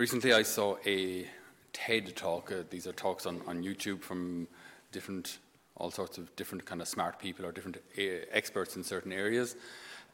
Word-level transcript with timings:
Recently, 0.00 0.32
I 0.32 0.44
saw 0.44 0.78
a 0.86 1.26
TED 1.74 2.16
talk. 2.16 2.50
Uh, 2.50 2.62
these 2.70 2.86
are 2.86 2.92
talks 2.92 3.26
on, 3.26 3.42
on 3.46 3.62
YouTube 3.62 4.00
from 4.00 4.48
different, 4.92 5.40
all 5.76 5.90
sorts 5.90 6.16
of 6.16 6.34
different 6.36 6.64
kind 6.64 6.80
of 6.80 6.88
smart 6.88 7.18
people 7.18 7.44
or 7.44 7.52
different 7.52 7.76
uh, 7.76 8.02
experts 8.32 8.76
in 8.76 8.82
certain 8.82 9.12
areas. 9.12 9.56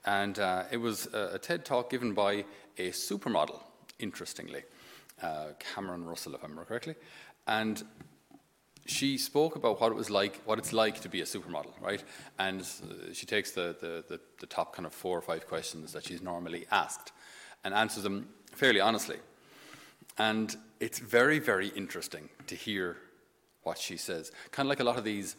And 0.04 0.40
uh, 0.40 0.64
it 0.72 0.78
was 0.78 1.06
a, 1.14 1.34
a, 1.34 1.38
TED 1.38 1.64
talk 1.64 1.88
given 1.88 2.14
by 2.14 2.44
a 2.78 2.90
supermodel, 2.90 3.60
interestingly, 4.00 4.64
uh, 5.22 5.50
Cameron 5.60 6.04
Russell, 6.04 6.34
if 6.34 6.40
I 6.40 6.48
remember 6.48 6.64
correctly. 6.64 6.96
And 7.46 7.80
she 8.86 9.16
spoke 9.16 9.54
about 9.54 9.80
what 9.80 9.92
it 9.92 9.94
was 9.94 10.10
like, 10.10 10.42
what 10.46 10.58
it's 10.58 10.72
like 10.72 11.00
to 11.02 11.08
be 11.08 11.20
a 11.20 11.26
supermodel, 11.26 11.80
right? 11.80 12.02
And 12.40 12.62
uh, 12.62 13.12
she 13.12 13.24
takes 13.24 13.52
the, 13.52 13.76
the, 13.80 14.04
the, 14.08 14.20
the 14.40 14.46
top 14.46 14.74
kind 14.74 14.84
of 14.84 14.92
four 14.92 15.16
or 15.16 15.22
five 15.22 15.46
questions 15.46 15.92
that 15.92 16.04
she's 16.04 16.22
normally 16.22 16.66
asked 16.72 17.12
and 17.62 17.72
answers 17.72 18.02
them 18.02 18.30
fairly 18.50 18.80
honestly. 18.80 19.18
And 20.18 20.54
it's 20.80 20.98
very, 20.98 21.38
very 21.38 21.68
interesting 21.68 22.28
to 22.46 22.54
hear 22.54 22.96
what 23.62 23.78
she 23.78 23.96
says. 23.96 24.32
Kind 24.50 24.66
of 24.66 24.70
like 24.70 24.80
a 24.80 24.84
lot 24.84 24.96
of 24.96 25.04
these 25.04 25.36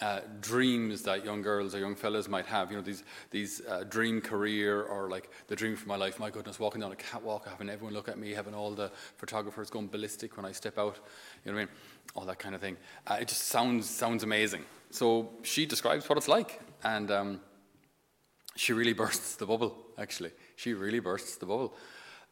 uh, 0.00 0.20
dreams 0.40 1.02
that 1.02 1.24
young 1.24 1.42
girls 1.42 1.74
or 1.74 1.78
young 1.78 1.94
fellas 1.94 2.28
might 2.28 2.46
have. 2.46 2.70
You 2.70 2.78
know, 2.78 2.82
these 2.82 3.04
these 3.30 3.62
uh, 3.66 3.84
dream 3.84 4.20
career 4.20 4.82
or 4.82 5.08
like 5.08 5.30
the 5.46 5.56
dream 5.56 5.76
for 5.76 5.88
my 5.88 5.96
life. 5.96 6.18
My 6.18 6.30
goodness, 6.30 6.58
walking 6.58 6.80
down 6.80 6.92
a 6.92 6.96
catwalk, 6.96 7.46
having 7.48 7.68
everyone 7.68 7.94
look 7.94 8.08
at 8.08 8.18
me, 8.18 8.32
having 8.32 8.54
all 8.54 8.72
the 8.72 8.90
photographers 9.16 9.70
going 9.70 9.88
ballistic 9.88 10.36
when 10.36 10.44
I 10.44 10.52
step 10.52 10.78
out. 10.78 10.98
You 11.44 11.52
know 11.52 11.58
what 11.58 11.62
I 11.62 11.64
mean? 11.66 11.74
All 12.16 12.24
that 12.26 12.38
kind 12.38 12.54
of 12.54 12.60
thing. 12.60 12.76
Uh, 13.06 13.18
it 13.20 13.28
just 13.28 13.42
sounds 13.44 13.88
sounds 13.88 14.22
amazing. 14.22 14.64
So 14.90 15.30
she 15.42 15.66
describes 15.66 16.08
what 16.08 16.18
it's 16.18 16.28
like, 16.28 16.60
and 16.82 17.10
um, 17.10 17.40
she 18.56 18.72
really 18.72 18.92
bursts 19.02 19.36
the 19.36 19.46
bubble. 19.46 19.76
Actually, 19.96 20.32
she 20.56 20.74
really 20.74 21.00
bursts 21.00 21.36
the 21.36 21.46
bubble. 21.46 21.74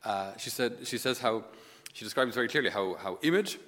Uh, 0.05 0.37
she 0.37 0.51
said 0.51 0.79
she 0.85 0.99
says 0.99 1.21
how 1.21 1.45
she 1.93 2.05
describes 2.05 2.35
very 2.35 2.49
clearly 2.49 2.71
how, 2.71 2.95
how 2.95 3.19
image 3.23 3.59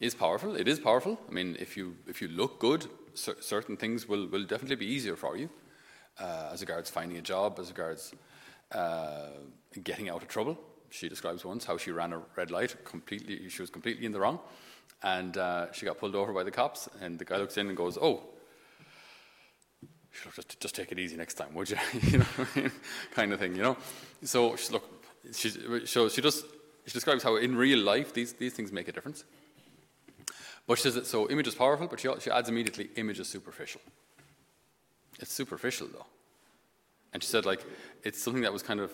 is 0.00 0.14
powerful. 0.14 0.56
It 0.56 0.68
is 0.68 0.78
powerful. 0.78 1.18
I 1.28 1.32
mean, 1.32 1.56
if 1.58 1.76
you, 1.76 1.96
if 2.06 2.22
you 2.22 2.28
look 2.28 2.58
good, 2.58 2.86
cer- 3.14 3.40
certain 3.40 3.76
things 3.76 4.08
will, 4.08 4.26
will 4.28 4.44
definitely 4.44 4.76
be 4.76 4.86
easier 4.86 5.16
for 5.16 5.36
you 5.36 5.48
uh, 6.20 6.50
as 6.52 6.60
regards 6.60 6.90
finding 6.90 7.18
a 7.18 7.22
job, 7.22 7.58
as 7.58 7.68
regards 7.68 8.14
uh, 8.72 9.28
getting 9.82 10.08
out 10.08 10.22
of 10.22 10.28
trouble. 10.28 10.58
She 10.90 11.08
describes 11.08 11.44
once 11.44 11.64
how 11.64 11.76
she 11.76 11.90
ran 11.90 12.12
a 12.12 12.20
red 12.36 12.50
light 12.50 12.84
completely, 12.84 13.48
she 13.48 13.62
was 13.62 13.70
completely 13.70 14.06
in 14.06 14.12
the 14.12 14.20
wrong, 14.20 14.38
and 15.02 15.36
uh, 15.36 15.72
she 15.72 15.86
got 15.86 15.98
pulled 15.98 16.14
over 16.14 16.32
by 16.32 16.44
the 16.44 16.50
cops. 16.50 16.88
And 17.00 17.18
the 17.18 17.24
guy 17.24 17.38
looks 17.38 17.56
in 17.56 17.68
and 17.68 17.76
goes, 17.76 17.96
Oh, 18.00 18.22
just, 20.36 20.60
just 20.60 20.74
take 20.74 20.92
it 20.92 20.98
easy 20.98 21.16
next 21.16 21.34
time, 21.34 21.54
would 21.54 21.70
you? 21.70 21.78
you 22.02 22.18
know, 22.18 22.70
kind 23.14 23.32
of 23.32 23.40
thing, 23.40 23.56
you 23.56 23.62
know. 23.62 23.76
So 24.22 24.56
she's 24.56 24.70
look, 24.70 24.84
she's, 25.32 25.58
so 25.86 26.08
she 26.08 26.20
just 26.20 26.44
she 26.86 26.92
describes 26.92 27.22
how 27.22 27.36
in 27.36 27.56
real 27.56 27.78
life 27.78 28.12
these, 28.12 28.32
these 28.32 28.52
things 28.52 28.72
make 28.72 28.88
a 28.88 28.92
difference. 28.92 29.24
But 30.66 30.78
she 30.78 30.82
says 30.82 30.94
that 30.94 31.06
so 31.06 31.28
image 31.28 31.48
is 31.48 31.54
powerful, 31.54 31.88
but 31.88 32.00
she, 32.00 32.08
she 32.20 32.30
adds 32.30 32.48
immediately 32.48 32.90
image 32.96 33.20
is 33.20 33.28
superficial. 33.28 33.80
It's 35.18 35.32
superficial 35.32 35.88
though. 35.88 36.06
And 37.12 37.22
she 37.22 37.28
said 37.28 37.44
like 37.44 37.64
it's 38.04 38.22
something 38.22 38.42
that 38.42 38.52
was 38.52 38.62
kind 38.62 38.80
of 38.80 38.92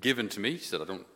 given 0.00 0.28
to 0.30 0.40
me. 0.40 0.56
She 0.56 0.64
said 0.64 0.80
I 0.80 0.84
don't 0.84 1.06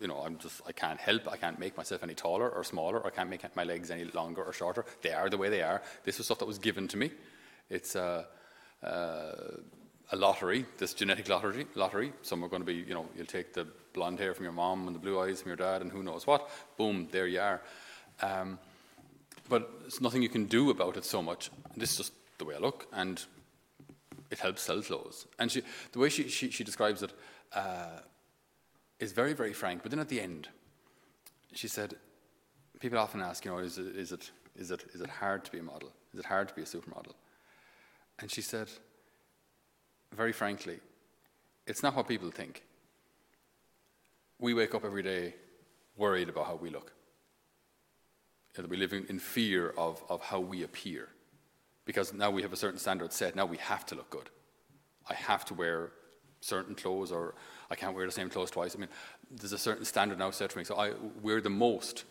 you 0.00 0.06
know, 0.06 0.18
I'm 0.18 0.38
just, 0.38 0.60
I 0.66 0.72
can't 0.72 1.00
help, 1.00 1.28
I 1.28 1.36
can't 1.36 1.58
make 1.58 1.76
myself 1.76 2.02
any 2.02 2.14
taller 2.14 2.48
or 2.48 2.62
smaller, 2.62 2.98
or 2.98 3.06
I 3.08 3.10
can't 3.10 3.28
make 3.28 3.44
my 3.56 3.64
legs 3.64 3.90
any 3.90 4.04
longer 4.04 4.42
or 4.42 4.52
shorter. 4.52 4.84
They 5.02 5.12
are 5.12 5.28
the 5.28 5.36
way 5.36 5.48
they 5.48 5.62
are. 5.62 5.82
This 6.04 6.18
was 6.18 6.26
stuff 6.26 6.38
that 6.38 6.46
was 6.46 6.58
given 6.58 6.86
to 6.88 6.96
me. 6.96 7.10
It's 7.68 7.96
uh, 7.96 8.24
uh, 8.82 9.32
a 10.10 10.16
lottery, 10.16 10.64
this 10.78 10.94
genetic 10.94 11.28
lottery. 11.28 11.66
Lottery. 11.74 12.12
Some 12.22 12.44
are 12.44 12.48
going 12.48 12.62
to 12.62 12.66
be, 12.66 12.74
you 12.74 12.94
know, 12.94 13.06
you'll 13.16 13.26
take 13.26 13.52
the 13.52 13.66
blonde 13.92 14.18
hair 14.18 14.34
from 14.34 14.44
your 14.44 14.52
mom 14.52 14.86
and 14.86 14.94
the 14.94 15.00
blue 15.00 15.20
eyes 15.20 15.42
from 15.42 15.50
your 15.50 15.56
dad, 15.56 15.82
and 15.82 15.90
who 15.90 16.02
knows 16.02 16.26
what. 16.26 16.48
Boom, 16.76 17.08
there 17.10 17.26
you 17.26 17.40
are. 17.40 17.60
Um, 18.22 18.58
but 19.48 19.80
there's 19.80 20.00
nothing 20.00 20.22
you 20.22 20.28
can 20.28 20.46
do 20.46 20.70
about 20.70 20.96
it 20.96 21.04
so 21.04 21.22
much. 21.22 21.50
This 21.76 21.92
is 21.92 21.96
just 21.98 22.12
the 22.38 22.44
way 22.44 22.54
I 22.54 22.58
look, 22.58 22.86
and 22.92 23.22
it 24.30 24.38
helps 24.38 24.62
sell 24.62 24.80
clothes. 24.82 25.26
And 25.38 25.50
she, 25.50 25.62
the 25.92 25.98
way 25.98 26.08
she, 26.08 26.28
she, 26.28 26.50
she 26.50 26.64
describes 26.64 27.02
it 27.02 27.12
uh, 27.52 28.00
is 29.00 29.12
very, 29.12 29.32
very 29.32 29.52
frank. 29.52 29.82
But 29.82 29.90
then 29.90 30.00
at 30.00 30.08
the 30.08 30.20
end, 30.20 30.48
she 31.54 31.68
said, 31.68 31.94
people 32.80 32.98
often 32.98 33.20
ask, 33.20 33.44
you 33.44 33.50
know, 33.50 33.58
is 33.58 33.78
it, 33.78 33.96
is 33.96 34.12
it, 34.12 34.30
is 34.56 34.70
it, 34.70 34.84
is 34.92 35.00
it 35.00 35.08
hard 35.08 35.44
to 35.44 35.52
be 35.52 35.58
a 35.58 35.62
model? 35.62 35.92
Is 36.12 36.20
it 36.20 36.26
hard 36.26 36.48
to 36.48 36.54
be 36.54 36.62
a 36.62 36.66
supermodel? 36.66 37.14
And 38.20 38.30
she 38.30 38.42
said, 38.42 38.68
very 40.16 40.32
frankly, 40.32 40.80
it's 41.66 41.82
not 41.82 41.94
what 41.94 42.08
people 42.08 42.30
think. 42.30 42.62
We 44.38 44.54
wake 44.54 44.74
up 44.74 44.84
every 44.84 45.02
day 45.02 45.34
worried 45.96 46.28
about 46.28 46.46
how 46.46 46.54
we 46.54 46.70
look. 46.70 46.92
We 48.68 48.76
live 48.76 48.92
in 48.92 49.20
fear 49.20 49.72
of, 49.78 50.02
of 50.08 50.20
how 50.20 50.40
we 50.40 50.64
appear. 50.64 51.10
Because 51.84 52.12
now 52.12 52.30
we 52.30 52.42
have 52.42 52.52
a 52.52 52.56
certain 52.56 52.78
standard 52.78 53.12
set, 53.12 53.36
now 53.36 53.46
we 53.46 53.56
have 53.58 53.86
to 53.86 53.94
look 53.94 54.10
good. 54.10 54.30
I 55.08 55.14
have 55.14 55.44
to 55.46 55.54
wear 55.54 55.92
certain 56.40 56.74
clothes, 56.74 57.12
or 57.12 57.34
I 57.70 57.76
can't 57.76 57.94
wear 57.94 58.04
the 58.04 58.12
same 58.12 58.28
clothes 58.28 58.50
twice. 58.50 58.74
I 58.74 58.78
mean, 58.80 58.88
there's 59.30 59.52
a 59.52 59.58
certain 59.58 59.84
standard 59.84 60.18
now 60.18 60.30
set 60.30 60.52
for 60.52 60.58
me. 60.58 60.64
So 60.64 60.76
I, 60.76 60.92
we're 61.22 61.40
the 61.40 61.50
most 61.50 62.04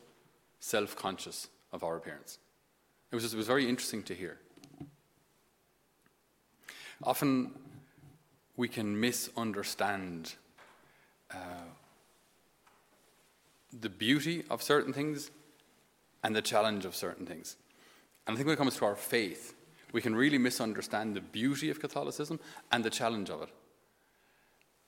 self 0.60 0.96
conscious 0.96 1.48
of 1.72 1.84
our 1.84 1.98
appearance. 1.98 2.40
It 3.12 3.16
was, 3.16 3.24
just, 3.24 3.34
it 3.34 3.38
was 3.38 3.48
very 3.48 3.68
interesting 3.68 4.04
to 4.04 4.14
hear. 4.14 4.40
Often 7.04 7.52
we 8.58 8.68
can 8.68 9.00
misunderstand 9.00 10.34
uh, 11.32 11.38
the 13.80 13.90
beauty 13.90 14.44
of 14.50 14.62
certain 14.64 14.92
things 14.92 15.30
and 16.24 16.36
the 16.36 16.42
challenge 16.42 16.84
of 16.84 16.96
certain 16.96 17.26
things. 17.26 17.56
And 18.26 18.34
I 18.34 18.36
think 18.36 18.48
when 18.48 18.56
it 18.56 18.58
comes 18.58 18.76
to 18.78 18.86
our 18.86 18.96
faith, 18.96 19.54
we 19.94 20.02
can 20.02 20.16
really 20.16 20.40
misunderstand 20.40 21.16
the 21.16 21.22
beauty 21.22 21.70
of 21.70 21.80
Catholicism 21.80 22.40
and 22.72 22.84
the 22.84 22.90
challenge 22.90 23.30
of 23.30 23.44
it. 23.44 23.50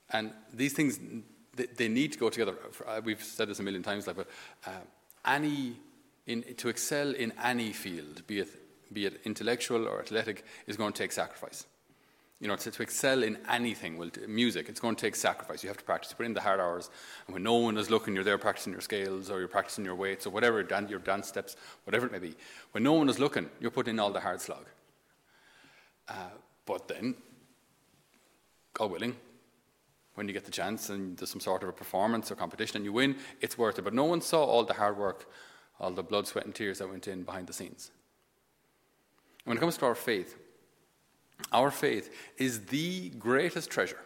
And 0.09 0.31
these 0.51 0.73
things, 0.73 0.99
they, 1.55 1.67
they 1.67 1.87
need 1.87 2.13
to 2.13 2.19
go 2.19 2.29
together. 2.29 2.55
Uh, 2.85 2.99
we've 3.03 3.23
said 3.23 3.47
this 3.47 3.59
a 3.59 3.63
million 3.63 3.83
times, 3.83 4.07
like, 4.07 4.15
but 4.15 4.27
uh, 4.65 4.71
any, 5.25 5.75
in, 6.25 6.43
to 6.57 6.69
excel 6.69 7.11
in 7.11 7.31
any 7.41 7.71
field, 7.71 8.25
be 8.25 8.39
it, 8.39 8.49
be 8.91 9.05
it 9.05 9.21
intellectual 9.25 9.87
or 9.87 9.99
athletic, 9.99 10.43
is 10.65 10.75
going 10.75 10.91
to 10.91 10.97
take 10.97 11.11
sacrifice 11.11 11.65
you 12.39 12.47
know, 12.47 12.55
to, 12.55 12.71
to 12.71 12.81
excel 12.81 13.23
in 13.23 13.37
anything, 13.49 13.97
well, 13.97 14.09
music, 14.27 14.69
it's 14.69 14.79
going 14.79 14.95
to 14.95 15.01
take 15.01 15.15
sacrifice. 15.15 15.61
You 15.61 15.69
have 15.69 15.77
to 15.77 15.83
practice, 15.83 16.11
You 16.11 16.15
put 16.15 16.25
in 16.25 16.33
the 16.33 16.41
hard 16.41 16.61
hours. 16.61 16.89
And 17.27 17.33
when 17.33 17.43
no 17.43 17.55
one 17.55 17.77
is 17.77 17.89
looking, 17.89 18.15
you're 18.15 18.23
there 18.23 18.37
practicing 18.37 18.71
your 18.71 18.81
scales 18.81 19.29
or 19.29 19.39
you're 19.39 19.49
practicing 19.49 19.83
your 19.83 19.95
weights 19.95 20.25
or 20.25 20.29
whatever, 20.29 20.65
your 20.87 20.99
dance 20.99 21.27
steps, 21.27 21.57
whatever 21.83 22.05
it 22.05 22.13
may 22.13 22.19
be. 22.19 22.35
When 22.71 22.83
no 22.83 22.93
one 22.93 23.09
is 23.09 23.19
looking, 23.19 23.49
you're 23.59 23.71
putting 23.71 23.95
in 23.95 23.99
all 23.99 24.11
the 24.11 24.21
hard 24.21 24.39
slog. 24.39 24.65
Uh, 26.07 26.13
but 26.65 26.87
then, 26.87 27.15
God 28.73 28.91
willing, 28.91 29.17
when 30.15 30.27
you 30.27 30.33
get 30.33 30.45
the 30.45 30.51
chance 30.51 30.89
and 30.89 31.17
there's 31.17 31.29
some 31.29 31.41
sort 31.41 31.63
of 31.63 31.69
a 31.69 31.73
performance 31.73 32.31
or 32.31 32.35
competition 32.35 32.77
and 32.77 32.85
you 32.85 32.93
win, 32.93 33.17
it's 33.41 33.57
worth 33.57 33.79
it. 33.79 33.81
But 33.81 33.93
no 33.93 34.05
one 34.05 34.21
saw 34.21 34.45
all 34.45 34.63
the 34.63 34.73
hard 34.73 34.97
work, 34.97 35.29
all 35.77 35.91
the 35.91 36.03
blood, 36.03 36.25
sweat, 36.25 36.45
and 36.45 36.55
tears 36.55 36.79
that 36.79 36.89
went 36.89 37.07
in 37.09 37.23
behind 37.23 37.47
the 37.47 37.53
scenes. 37.53 37.91
And 39.39 39.51
when 39.51 39.57
it 39.57 39.59
comes 39.59 39.77
to 39.77 39.85
our 39.85 39.95
faith, 39.95 40.37
our 41.51 41.71
faith 41.71 42.13
is 42.37 42.65
the 42.65 43.09
greatest 43.11 43.69
treasure. 43.69 43.99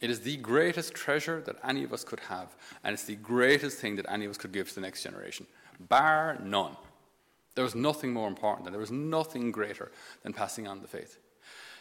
It 0.00 0.10
is 0.10 0.20
the 0.20 0.36
greatest 0.36 0.94
treasure 0.94 1.40
that 1.46 1.56
any 1.64 1.82
of 1.82 1.92
us 1.92 2.04
could 2.04 2.20
have, 2.20 2.54
and 2.84 2.92
it's 2.92 3.04
the 3.04 3.16
greatest 3.16 3.78
thing 3.78 3.96
that 3.96 4.06
any 4.08 4.26
of 4.26 4.30
us 4.30 4.38
could 4.38 4.52
give 4.52 4.68
to 4.68 4.74
the 4.74 4.80
next 4.82 5.02
generation, 5.02 5.46
bar 5.88 6.38
none. 6.42 6.76
There 7.54 7.64
was 7.64 7.74
nothing 7.74 8.12
more 8.12 8.28
important, 8.28 8.64
than 8.64 8.72
there 8.72 8.80
was 8.80 8.90
nothing 8.90 9.50
greater 9.50 9.90
than 10.22 10.34
passing 10.34 10.68
on 10.68 10.82
the 10.82 10.88
faith. 10.88 11.18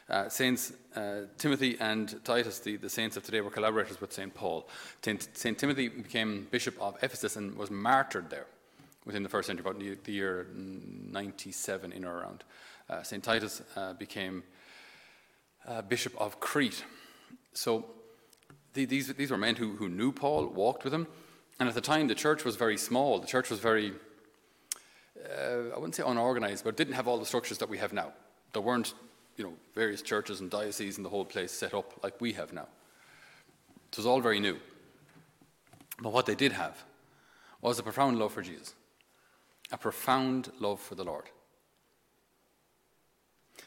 Uh, 0.10 0.30
Saints 0.30 0.72
uh, 0.96 1.22
Timothy 1.38 1.78
and 1.80 2.24
Titus, 2.24 2.60
the, 2.60 2.78
the 2.78 2.90
saints 2.90 3.18
of 3.18 3.24
today, 3.24 3.42
were 3.42 3.50
collaborators 3.50 4.00
with 4.00 4.14
St. 4.14 4.34
Paul. 4.34 4.70
St. 5.02 5.58
Timothy 5.58 5.90
became 5.90 6.48
Bishop 6.52 6.80
of 6.80 6.96
Ephesus 7.02 7.36
and 7.36 7.58
was 7.58 7.72
martyred 7.72 8.30
there 8.30 8.46
within 9.06 9.24
the 9.24 9.30
first 9.30 9.48
century, 9.48 9.66
about 9.68 9.80
the 9.80 10.12
year 10.12 10.48
97 10.54 11.92
in 11.92 12.06
or 12.06 12.20
around 12.20 12.44
St. 13.04 13.24
Titus 13.24 13.62
uh, 13.76 13.94
became 13.94 14.44
uh, 15.68 15.82
Bishop 15.82 16.14
of 16.18 16.40
Crete. 16.40 16.84
So 17.54 17.86
the, 18.74 18.86
these, 18.86 19.14
these 19.14 19.32
were 19.32 19.38
men 19.38 19.56
who, 19.56 19.76
who 19.76 19.90
knew 19.90 20.12
Paul, 20.12 20.48
walked 20.48 20.84
with 20.84 20.94
him, 20.94 21.08
and 21.60 21.68
at 21.68 21.76
the 21.76 21.82
time 21.82 22.08
the 22.08 22.16
church 22.16 22.44
was 22.44 22.56
very 22.56 22.78
small. 22.78 23.20
The 23.20 23.28
church 23.28 23.50
was 23.50 23.60
very, 23.60 23.94
uh, 25.18 25.74
I 25.74 25.76
wouldn't 25.76 25.96
say 25.96 26.04
unorganized, 26.06 26.64
but 26.64 26.78
didn't 26.78 26.94
have 26.94 27.08
all 27.08 27.18
the 27.18 27.26
structures 27.26 27.58
that 27.60 27.70
we 27.70 27.78
have 27.78 27.94
now. 27.94 28.14
There 28.54 28.62
weren't 28.62 28.94
you 29.38 29.44
know, 29.44 29.54
various 29.74 30.02
churches 30.02 30.40
and 30.40 30.50
dioceses 30.50 30.98
and 30.98 31.06
the 31.06 31.10
whole 31.10 31.26
place 31.26 31.52
set 31.52 31.74
up 31.74 32.04
like 32.04 32.20
we 32.22 32.34
have 32.34 32.54
now. 32.54 32.68
It 33.92 33.98
was 33.98 34.06
all 34.06 34.22
very 34.22 34.40
new. 34.40 34.58
But 36.02 36.12
what 36.12 36.26
they 36.26 36.36
did 36.36 36.52
have 36.52 36.84
was 37.62 37.80
a 37.80 37.84
profound 37.84 38.20
love 38.20 38.34
for 38.34 38.42
Jesus, 38.42 38.76
a 39.72 39.78
profound 39.78 40.52
love 40.60 40.80
for 40.80 40.96
the 40.96 41.04
Lord. 41.04 41.26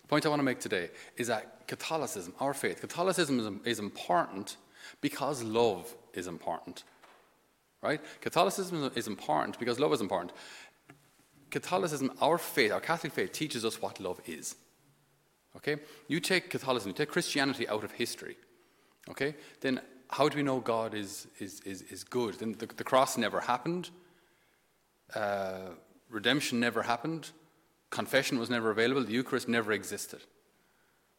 Point 0.08 0.24
I 0.24 0.30
want 0.30 0.40
to 0.40 0.44
make 0.44 0.58
today 0.58 0.90
is 1.16 1.26
that 1.26 1.66
Catholicism, 1.66 2.34
our 2.40 2.54
faith, 2.54 2.80
Catholicism 2.80 3.40
is, 3.40 3.72
is 3.74 3.78
important 3.78 4.56
because 5.00 5.42
love 5.42 5.94
is 6.14 6.26
important. 6.26 6.84
right? 7.82 8.00
Catholicism 8.20 8.90
is 8.94 9.06
important 9.06 9.58
because 9.58 9.78
love 9.78 9.92
is 9.92 10.00
important. 10.00 10.32
Catholicism, 11.50 12.10
our 12.20 12.38
faith, 12.38 12.72
our 12.72 12.80
Catholic 12.80 13.12
faith, 13.12 13.32
teaches 13.32 13.64
us 13.64 13.80
what 13.80 14.00
love 14.00 14.20
is. 14.26 14.56
Okay? 15.56 15.76
You 16.08 16.20
take 16.20 16.50
Catholicism, 16.50 16.90
you 16.90 16.94
take 16.94 17.10
Christianity 17.10 17.68
out 17.68 17.84
of 17.84 17.92
history. 17.92 18.36
Okay? 19.10 19.34
Then 19.60 19.80
how 20.10 20.28
do 20.28 20.36
we 20.36 20.42
know 20.42 20.60
God 20.60 20.94
is, 20.94 21.26
is, 21.38 21.60
is, 21.60 21.82
is 21.82 22.04
good? 22.04 22.34
Then 22.34 22.52
the, 22.52 22.66
the 22.66 22.84
cross 22.84 23.16
never 23.16 23.40
happened. 23.40 23.90
Uh, 25.14 25.70
redemption 26.10 26.60
never 26.60 26.82
happened. 26.82 27.30
Confession 27.90 28.38
was 28.38 28.50
never 28.50 28.70
available. 28.70 29.02
The 29.02 29.12
Eucharist 29.12 29.48
never 29.48 29.72
existed. 29.72 30.20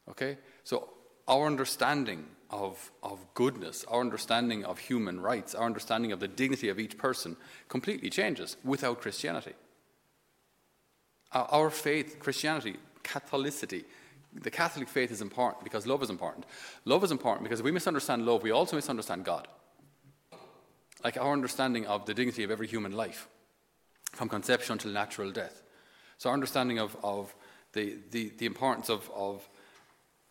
Okay? 0.10 0.38
So 0.64 0.90
our 1.28 1.46
understanding 1.46 2.26
of, 2.50 2.92
of 3.04 3.20
goodness, 3.34 3.86
our 3.88 4.02
understanding 4.02 4.66
of 4.66 4.80
human 4.80 5.20
rights, 5.20 5.54
our 5.54 5.66
understanding 5.66 6.12
of 6.12 6.20
the 6.20 6.28
dignity 6.28 6.70
of 6.70 6.80
each 6.80 6.98
person 6.98 7.38
completely 7.68 8.10
changes 8.10 8.58
without 8.64 9.02
Christianity. 9.02 9.54
Our 11.32 11.70
faith, 11.70 12.18
Christianity, 12.20 12.78
Catholicity, 13.04 13.84
the 14.34 14.52
Catholic 14.52 14.88
faith 14.88 15.12
is 15.12 15.22
important 15.22 15.64
because 15.64 15.88
love 15.88 16.02
is 16.02 16.10
important. 16.10 16.46
Love 16.86 17.04
is 17.04 17.12
important 17.12 17.44
because 17.44 17.60
if 17.60 17.66
we 17.66 17.72
misunderstand 17.72 18.26
love, 18.26 18.44
we 18.44 18.52
also 18.52 18.76
misunderstand 18.76 19.26
God. 19.26 19.48
Like 21.04 21.18
our 21.18 21.32
understanding 21.32 21.86
of 21.86 22.06
the 22.06 22.14
dignity 22.14 22.44
of 22.44 22.52
every 22.52 22.68
human 22.68 22.92
life, 22.92 23.28
from 24.12 24.28
conception 24.30 24.74
until 24.74 24.92
natural 24.92 25.32
death. 25.32 25.62
So, 26.20 26.30
our 26.30 26.34
understanding 26.34 26.80
of, 26.80 26.96
of 27.02 27.34
the, 27.72 27.96
the, 28.12 28.32
the 28.38 28.46
importance 28.46 28.90
of, 28.90 29.10
of 29.16 29.48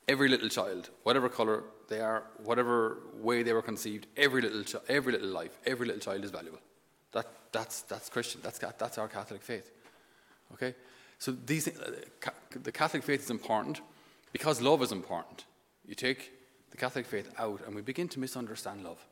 every 0.06 0.29
little 0.29 0.50
child, 0.50 0.90
whatever 1.02 1.31
colour 1.31 1.64
they 1.88 2.00
are, 2.00 2.25
whatever 2.44 2.99
way 3.14 3.43
they 3.43 3.55
were 3.55 3.62
conceived, 3.62 4.06
every 4.14 4.43
little, 4.43 4.64
chi- 4.64 4.85
every 4.88 5.12
little 5.12 5.31
life, 5.31 5.58
every 5.64 5.87
little 5.87 6.00
child 6.00 6.23
is 6.25 6.31
valuable. 6.31 6.58
That, 7.12 7.26
that's, 7.52 7.81
that's 7.82 8.11
Christian. 8.11 8.43
That's, 8.44 8.58
that's 8.58 8.99
our 8.99 9.08
Catholic 9.08 9.43
faith. 9.43 9.70
Okay? 10.52 10.75
So 11.19 11.32
these, 11.32 11.69
uh, 11.69 11.93
the 12.50 12.70
Catholic 12.70 13.02
faith 13.02 13.23
is 13.23 13.31
important 13.31 13.81
because 14.31 14.61
love 14.61 14.82
is 14.82 14.93
important. 14.93 15.46
You 15.87 15.94
take 15.94 16.32
the 16.70 16.76
Catholic 16.76 17.06
faith 17.06 17.32
out 17.38 17.62
and 17.67 17.75
we 17.75 17.81
begin 17.81 18.08
to 18.08 18.20
misunderstand 18.20 18.84
love. 18.84 19.02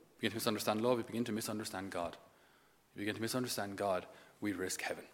We 0.00 0.28
begin 0.28 0.32
to 0.32 0.36
misunderstand 0.38 0.80
love, 0.80 0.96
we 0.96 1.04
begin 1.04 1.24
to 1.24 1.32
misunderstand 1.32 1.90
God. 1.90 2.16
We 2.96 3.02
begin 3.02 3.14
to 3.14 3.22
misunderstand 3.22 3.76
God, 3.76 4.06
we 4.40 4.52
risk 4.52 4.82
heaven. 4.82 5.04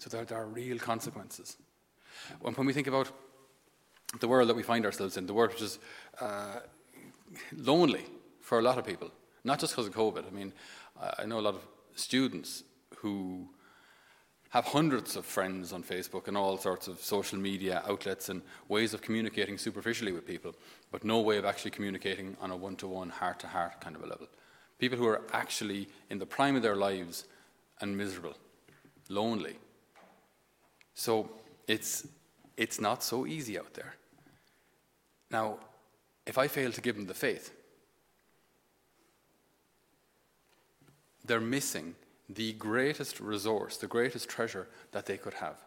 So 0.00 0.10
there, 0.10 0.24
there 0.24 0.38
are 0.38 0.46
real 0.46 0.78
consequences. 0.78 1.56
When, 2.40 2.54
when 2.54 2.66
we 2.66 2.72
think 2.72 2.86
about 2.86 3.10
the 4.20 4.28
world 4.28 4.48
that 4.48 4.56
we 4.56 4.62
find 4.62 4.84
ourselves 4.84 5.16
in, 5.16 5.26
the 5.26 5.34
world 5.34 5.50
which 5.50 5.62
is 5.62 5.78
uh, 6.20 6.60
lonely 7.52 8.04
for 8.40 8.58
a 8.58 8.62
lot 8.62 8.78
of 8.78 8.86
people, 8.86 9.10
not 9.44 9.58
just 9.58 9.72
because 9.72 9.86
of 9.86 9.94
COVID. 9.94 10.26
I 10.26 10.30
mean, 10.30 10.52
I 11.18 11.26
know 11.26 11.38
a 11.38 11.40
lot 11.40 11.54
of 11.54 11.66
students 11.94 12.62
who 12.98 13.48
have 14.50 14.64
hundreds 14.64 15.16
of 15.16 15.26
friends 15.26 15.72
on 15.72 15.82
Facebook 15.82 16.28
and 16.28 16.36
all 16.36 16.56
sorts 16.56 16.88
of 16.88 17.00
social 17.00 17.38
media 17.38 17.82
outlets 17.88 18.28
and 18.28 18.42
ways 18.68 18.94
of 18.94 19.02
communicating 19.02 19.58
superficially 19.58 20.12
with 20.12 20.26
people, 20.26 20.54
but 20.90 21.04
no 21.04 21.20
way 21.20 21.36
of 21.36 21.44
actually 21.44 21.72
communicating 21.72 22.36
on 22.40 22.50
a 22.50 22.56
one 22.56 22.76
to 22.76 22.86
one, 22.86 23.10
heart 23.10 23.40
to 23.40 23.46
heart 23.46 23.80
kind 23.80 23.96
of 23.96 24.02
a 24.02 24.06
level. 24.06 24.28
People 24.78 24.98
who 24.98 25.06
are 25.06 25.22
actually 25.32 25.88
in 26.10 26.18
the 26.18 26.26
prime 26.26 26.56
of 26.56 26.62
their 26.62 26.76
lives 26.76 27.26
and 27.80 27.96
miserable, 27.96 28.34
lonely. 29.08 29.58
So 30.96 31.30
it's, 31.68 32.08
it's 32.56 32.80
not 32.80 33.04
so 33.04 33.26
easy 33.26 33.58
out 33.58 33.74
there. 33.74 33.94
Now, 35.30 35.58
if 36.26 36.38
I 36.38 36.48
fail 36.48 36.72
to 36.72 36.80
give 36.80 36.96
them 36.96 37.06
the 37.06 37.14
faith, 37.14 37.52
they're 41.24 41.40
missing 41.40 41.94
the 42.30 42.54
greatest 42.54 43.20
resource, 43.20 43.76
the 43.76 43.86
greatest 43.86 44.28
treasure 44.28 44.68
that 44.92 45.04
they 45.04 45.18
could 45.18 45.34
have. 45.34 45.58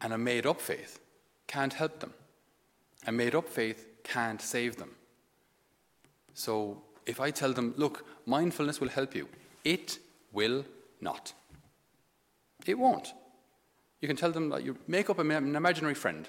And 0.00 0.12
a 0.12 0.18
made 0.18 0.46
up 0.46 0.60
faith 0.60 1.00
can't 1.48 1.72
help 1.72 1.98
them. 1.98 2.14
A 3.06 3.12
made 3.12 3.34
up 3.34 3.48
faith 3.48 3.86
can't 4.04 4.40
save 4.40 4.76
them. 4.76 4.90
So 6.34 6.80
if 7.06 7.18
I 7.18 7.32
tell 7.32 7.52
them, 7.52 7.74
look, 7.76 8.06
mindfulness 8.24 8.80
will 8.80 8.88
help 8.88 9.16
you, 9.16 9.28
it 9.64 9.98
will 10.32 10.64
not. 11.00 11.32
It 12.66 12.78
won't. 12.78 13.14
You 14.00 14.08
can 14.08 14.16
tell 14.16 14.32
them 14.32 14.50
that 14.50 14.64
you 14.64 14.76
make 14.86 15.08
up 15.08 15.18
an 15.18 15.30
imaginary 15.30 15.94
friend. 15.94 16.28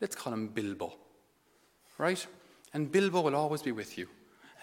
Let's 0.00 0.16
call 0.16 0.32
him 0.32 0.48
Bilbo. 0.48 0.94
Right? 1.98 2.26
And 2.72 2.90
Bilbo 2.90 3.20
will 3.20 3.36
always 3.36 3.62
be 3.62 3.72
with 3.72 3.96
you 3.96 4.08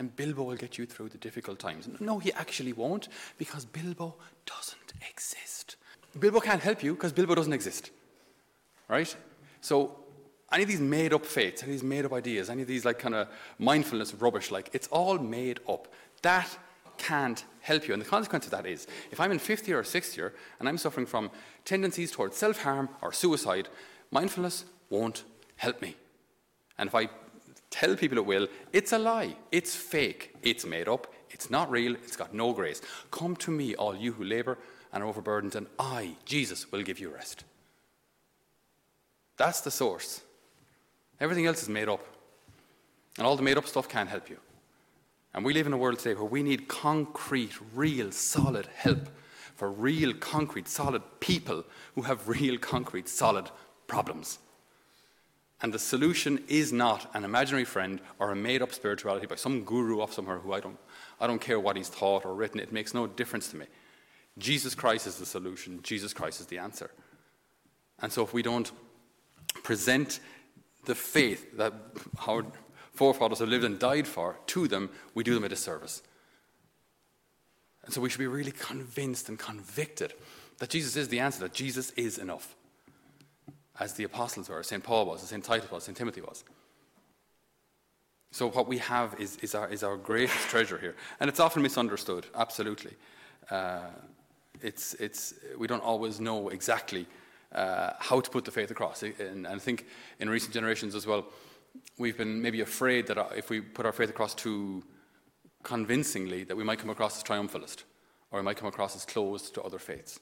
and 0.02 0.16
Bilbo 0.16 0.42
will 0.44 0.56
get 0.56 0.80
you 0.80 0.88
through 0.88 1.10
the 1.10 1.20
difficult 1.20 1.60
times. 1.60 1.88
No, 2.00 2.18
he 2.18 2.34
actually 2.34 2.74
won't, 2.74 3.08
because 3.38 3.66
Bilbo 3.66 4.16
doesn't 4.48 4.94
exist. 5.08 5.76
Bilbo 6.20 6.40
can't 6.40 6.60
help 6.62 6.84
you 6.84 6.96
because 6.96 7.14
Bilbo 7.14 7.36
doesn't 7.36 7.54
exist. 7.54 7.92
Right? 8.88 9.16
So, 9.62 9.96
any 10.52 10.64
of 10.64 10.70
these 10.70 10.82
made 10.82 11.14
up 11.14 11.24
faiths, 11.24 11.62
any 11.62 11.74
of 11.74 11.76
these 11.76 11.88
made 11.88 12.04
up 12.04 12.14
ideas, 12.14 12.50
any 12.50 12.64
of 12.64 12.68
these 12.68 12.84
like 12.84 12.98
kind 12.98 13.14
of 13.14 13.28
mindfulness 13.60 14.16
rubbish, 14.16 14.50
like 14.50 14.72
it's 14.74 14.88
all 14.88 15.20
made 15.20 15.60
up. 15.70 15.88
That 16.24 16.50
can't 16.98 17.44
help 17.62 17.88
you. 17.88 17.94
And 17.94 18.02
the 18.02 18.08
consequence 18.08 18.46
of 18.46 18.52
that 18.52 18.66
is 18.66 18.88
if 19.12 19.20
I'm 19.20 19.32
in 19.32 19.40
fifth 19.40 19.68
year 19.68 19.80
or 19.80 19.84
sixth 19.84 20.18
year 20.18 20.34
and 20.60 20.68
I'm 20.68 20.78
suffering 20.78 21.06
from 21.06 21.32
tendencies 21.66 22.12
towards 22.12 22.38
self 22.38 22.62
harm 22.64 22.90
or 23.02 23.12
suicide, 23.12 23.70
mindfulness 24.12 24.66
won't 24.90 25.24
help 25.58 25.82
me. 25.82 25.96
And 26.78 26.88
if 26.88 26.96
I 26.96 27.10
Tell 27.72 27.96
people 27.96 28.18
it 28.20 28.26
will. 28.26 28.48
It's 28.74 28.92
a 28.92 29.00
lie. 29.00 29.36
It's 29.52 29.76
fake. 29.76 30.36
It's 30.44 30.66
made 30.66 30.88
up. 30.88 31.12
It's 31.32 31.50
not 31.50 31.72
real. 31.72 31.96
It's 31.96 32.18
got 32.18 32.34
no 32.34 32.54
grace. 32.54 32.82
Come 33.10 33.36
to 33.38 33.50
me, 33.50 33.76
all 33.76 33.96
you 33.96 34.12
who 34.12 34.26
labor 34.26 34.58
and 34.94 35.02
are 35.02 35.08
overburdened, 35.08 35.56
and 35.56 35.68
I, 35.80 36.18
Jesus, 36.26 36.70
will 36.70 36.84
give 36.84 37.00
you 37.00 37.10
rest. 37.10 37.46
That's 39.38 39.62
the 39.62 39.72
source. 39.72 40.22
Everything 41.22 41.46
else 41.46 41.64
is 41.64 41.70
made 41.70 41.88
up. 41.88 42.06
And 43.18 43.26
all 43.26 43.38
the 43.38 43.42
made 43.42 43.58
up 43.58 43.66
stuff 43.66 43.88
can't 43.88 44.10
help 44.10 44.30
you. 44.30 44.38
And 45.34 45.46
we 45.46 45.54
live 45.54 45.68
in 45.68 45.74
a 45.74 45.78
world 45.78 46.00
today 46.00 46.16
where 46.16 46.26
we 46.26 46.44
need 46.44 46.68
concrete, 46.68 47.54
real, 47.74 48.12
solid 48.12 48.68
help 48.76 49.10
for 49.56 49.72
real, 49.72 50.14
concrete, 50.14 50.68
solid 50.68 51.02
people 51.20 51.64
who 51.96 52.02
have 52.02 52.28
real, 52.28 52.58
concrete, 52.58 53.08
solid 53.08 53.50
problems. 53.88 54.40
And 55.62 55.72
the 55.72 55.80
solution 55.80 56.44
is 56.48 56.74
not 56.74 57.10
an 57.14 57.24
imaginary 57.24 57.66
friend 57.66 58.02
or 58.18 58.32
a 58.32 58.36
made 58.36 58.62
up 58.62 58.74
spirituality 58.74 59.28
by 59.28 59.36
some 59.36 59.64
guru 59.64 60.02
off 60.02 60.14
somewhere 60.14 60.40
who 60.40 60.54
I 60.54 60.60
don't, 60.60 60.78
I 61.20 61.28
don't 61.28 61.40
care 61.40 61.60
what 61.60 61.78
he's 61.78 61.90
taught 61.90 62.26
or 62.26 62.34
written, 62.34 62.60
it 62.60 62.72
makes 62.72 62.94
no 62.94 63.06
difference 63.06 63.50
to 63.50 63.58
me. 63.58 63.68
Jesus 64.38 64.74
Christ 64.74 65.08
is 65.08 65.18
the 65.18 65.26
solution, 65.26 65.80
Jesus 65.84 66.14
Christ 66.14 66.40
is 66.40 66.48
the 66.48 66.58
answer. 66.58 66.90
And 68.00 68.12
so 68.12 68.24
if 68.24 68.34
we 68.34 68.42
don't 68.42 68.72
present 69.64 70.20
the 70.86 70.96
faith 70.96 71.58
that 71.58 71.74
our 72.28 72.44
forefathers 72.94 73.40
have 73.40 73.50
lived 73.50 73.64
and 73.64 73.80
died 73.80 74.08
for 74.08 74.38
to 74.48 74.68
them, 74.68 74.90
we 75.14 75.24
do 75.24 75.34
them 75.34 75.44
a 75.44 75.50
disservice. 75.50 76.02
And 77.84 77.94
so 77.94 78.02
we 78.02 78.10
should 78.10 78.20
be 78.20 78.28
really 78.28 78.52
convinced 78.52 79.30
and 79.30 79.40
convicted 79.40 80.14
that 80.60 80.70
Jesus 80.70 80.96
is 80.96 81.08
the 81.08 81.20
answer, 81.20 81.40
that 81.42 81.54
Jesus 81.54 81.92
is 81.92 82.18
enough 82.18 82.56
as 83.80 83.94
the 83.94 84.04
apostles 84.04 84.50
were, 84.50 84.60
as 84.60 84.68
St. 84.68 84.84
Paul 84.84 85.08
was, 85.08 85.24
as 85.24 85.30
St. 85.30 85.44
Titus 85.44 85.72
was, 85.72 85.86
St. 85.86 85.98
Timothy 85.98 86.22
was. 86.22 86.44
So 88.32 88.50
what 88.50 88.68
we 88.68 88.78
have 88.78 89.20
is, 89.20 89.38
is, 89.38 89.56
our, 89.56 89.68
is 89.70 89.84
our 89.84 89.98
greatest 89.98 90.48
treasure 90.50 90.78
here. 90.78 90.96
And 91.20 91.30
it's 91.30 91.40
often 91.40 91.64
misunderstood, 91.64 92.28
absolutely. 92.36 92.94
Uh, 93.50 93.82
it's, 94.62 94.94
it's, 94.96 95.34
we 95.58 95.68
don't 95.68 95.84
always 95.84 96.20
know 96.20 96.50
exactly 96.50 97.08
uh, 97.54 97.92
how 98.00 98.22
to 98.22 98.30
put 98.30 98.46
the 98.46 98.52
faith 98.52 98.72
across. 98.72 99.04
And, 99.04 99.20
and, 99.20 99.48
I 99.48 99.58
think 99.58 99.88
in 100.20 100.30
recent 100.30 100.54
generations 100.54 100.96
as 100.96 101.06
well, 101.06 101.26
we've 101.98 102.18
been 102.18 102.42
maybe 102.42 102.62
afraid 102.62 103.08
that 103.08 103.18
uh, 103.18 103.28
if 103.36 103.50
we 103.50 103.62
put 103.62 103.86
our 103.86 103.92
faith 103.92 104.10
across 104.10 104.34
too 104.34 104.84
convincingly, 105.64 106.44
that 106.44 106.56
we 106.56 106.64
might 106.64 106.80
come 106.80 106.90
across 106.90 107.18
as 107.18 107.24
triumphalist, 107.24 107.84
or 108.32 108.40
we 108.40 108.44
might 108.44 108.58
come 108.58 108.68
across 108.68 108.96
as 108.96 109.06
closed 109.06 109.54
to 109.54 109.62
other 109.62 109.80
faiths. 109.80 110.20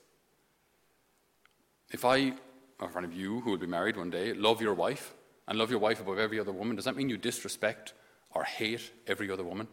If 1.91 2.06
I 2.06 2.34
or 2.79 2.89
any 2.98 3.06
of 3.06 3.13
you 3.13 3.41
who 3.41 3.51
will 3.51 3.58
be 3.58 3.68
married 3.68 3.98
one 3.98 4.10
day, 4.10 4.34
love 4.34 4.62
your 4.62 4.74
wife 4.74 5.13
and 5.48 5.58
love 5.58 5.70
your 5.70 5.79
wife 5.79 6.00
above 6.00 6.18
every 6.18 6.39
other 6.39 6.51
woman, 6.51 6.75
does 6.75 6.86
that 6.86 6.96
mean 6.96 7.10
you 7.10 7.18
disrespect 7.18 7.94
or 8.32 8.44
hate 8.44 8.91
every 9.08 9.29
other 9.29 9.44
woman 9.44 9.68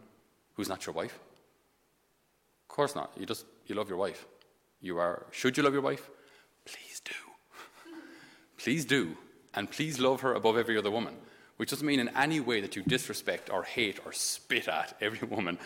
who's 0.55 0.67
not 0.67 0.85
your 0.85 0.93
wife? 0.93 1.19
Of 2.63 2.67
course 2.67 2.95
not. 2.95 3.11
You 3.17 3.25
just 3.25 3.45
you 3.65 3.75
love 3.75 3.89
your 3.89 3.97
wife. 3.97 4.25
You 4.81 4.97
are 4.97 5.25
should 5.31 5.55
you 5.57 5.63
love 5.63 5.73
your 5.73 5.81
wife? 5.81 6.09
Please 6.65 6.99
do. 6.99 7.13
please 8.57 8.85
do. 8.85 9.15
And 9.53 9.71
please 9.71 9.99
love 9.99 10.21
her 10.21 10.33
above 10.33 10.57
every 10.57 10.77
other 10.77 10.91
woman. 10.91 11.15
Which 11.57 11.71
doesn't 11.71 11.85
mean 11.85 11.99
in 11.99 12.15
any 12.15 12.39
way 12.39 12.61
that 12.61 12.75
you 12.75 12.83
disrespect 12.83 13.49
or 13.49 13.63
hate 13.63 13.99
or 14.05 14.13
spit 14.13 14.67
at 14.67 14.95
every 15.01 15.27
woman 15.35 15.57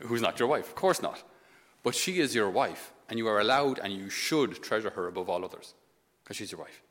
who's 0.00 0.22
not 0.22 0.38
your 0.38 0.48
wife. 0.48 0.68
Of 0.68 0.74
course 0.74 1.02
not. 1.02 1.22
But 1.82 1.94
she 1.94 2.18
is 2.18 2.34
your 2.34 2.48
wife, 2.50 2.92
and 3.08 3.18
you 3.18 3.28
are 3.28 3.40
allowed 3.40 3.78
and 3.78 3.92
you 3.92 4.08
should 4.08 4.62
treasure 4.62 4.90
her 4.90 5.06
above 5.06 5.28
all 5.28 5.44
others 5.44 5.74
because 6.22 6.36
she's 6.36 6.50
your 6.50 6.60
wife. 6.60 6.82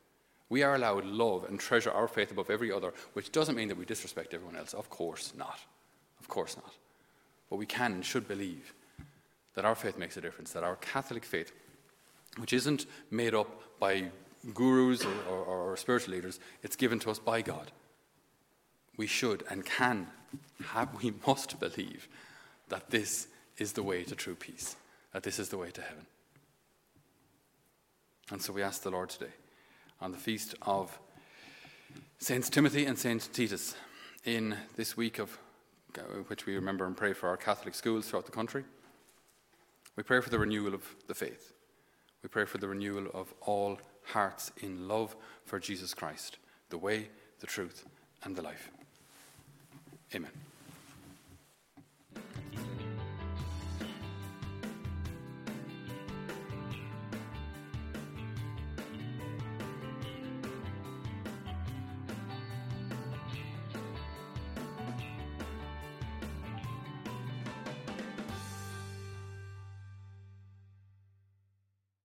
We 0.50 0.62
are 0.62 0.76
allowed 0.76 1.06
love 1.06 1.46
and 1.46 1.60
treasure 1.60 1.92
our 1.92 2.08
faith 2.08 2.30
above 2.30 2.52
every 2.52 2.72
other, 2.72 2.94
which 3.14 3.32
doesn't 3.32 3.56
mean 3.56 3.70
that 3.70 3.78
we 3.78 3.86
disrespect 3.86 4.36
everyone 4.36 4.56
else. 4.56 4.76
Of 4.76 4.90
course 4.90 5.34
not. 5.36 5.60
Of 6.20 6.28
course 6.28 6.56
not. 6.56 6.74
but 7.50 7.58
we 7.58 7.66
can 7.66 7.92
and 7.92 8.06
should 8.06 8.28
believe 8.28 8.74
that 9.56 9.66
our 9.66 9.76
faith 9.76 9.98
makes 9.98 10.16
a 10.18 10.22
difference, 10.22 10.52
that 10.52 10.64
our 10.64 10.76
Catholic 10.78 11.26
faith, 11.26 11.52
which 12.38 12.54
isn't 12.54 12.86
made 13.12 13.34
up 13.34 13.80
by 13.80 14.06
gurus 14.54 15.06
or, 15.06 15.14
or, 15.30 15.72
or 15.72 15.78
spiritual 15.78 16.14
leaders, 16.14 16.40
it's 16.62 16.76
given 16.76 17.00
to 17.00 17.12
us 17.12 17.20
by 17.20 17.42
God. 17.42 17.72
We 18.98 19.08
should 19.08 19.44
and 19.50 19.66
can, 19.66 20.08
have, 20.66 21.02
we 21.02 21.14
must 21.26 21.60
believe 21.60 22.08
that 22.70 22.90
this 22.90 23.28
is 23.58 23.74
the 23.74 23.84
way 23.84 24.04
to 24.04 24.16
true 24.16 24.36
peace, 24.36 24.76
that 25.14 25.24
this 25.24 25.40
is 25.40 25.50
the 25.50 25.58
way 25.58 25.72
to 25.72 25.82
heaven. 25.82 26.06
And 28.32 28.42
so 28.42 28.54
we 28.54 28.64
ask 28.64 28.82
the 28.82 28.92
Lord 28.92 29.10
today, 29.10 29.34
on 30.02 30.12
the 30.12 30.18
feast 30.18 30.56
of 30.62 30.98
Saints 32.20 32.50
Timothy 32.50 32.86
and 32.86 32.98
Saint 32.98 33.30
Titus, 33.34 33.76
in 34.26 34.56
this 34.76 34.96
week 34.96 35.20
of 35.20 35.38
uh, 35.98 36.02
which 36.28 36.46
we 36.46 36.56
remember 36.56 36.86
and 36.86 36.96
pray 36.96 37.14
for 37.14 37.28
our 37.30 37.38
Catholic 37.38 37.76
schools 37.76 38.08
throughout 38.08 38.26
the 38.26 38.32
country. 38.32 38.64
We 39.96 40.04
pray 40.04 40.22
for 40.22 40.30
the 40.30 40.40
renewal 40.40 40.74
of 40.74 40.84
the 41.08 41.14
faith. 41.14 41.54
We 42.24 42.30
pray 42.30 42.46
for 42.46 42.58
the 42.58 42.68
renewal 42.68 43.08
of 43.14 43.34
all 43.42 43.78
hearts 44.06 44.52
in 44.62 44.88
love 44.88 45.16
for 45.46 45.60
Jesus 45.60 45.94
Christ, 45.94 46.38
the 46.70 46.78
way, 46.78 47.10
the 47.40 47.48
truth, 47.48 47.86
and 48.24 48.36
the 48.36 48.42
life. 48.42 48.72
Amen. 50.16 50.53